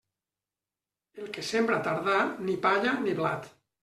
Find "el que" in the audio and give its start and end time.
1.23-1.43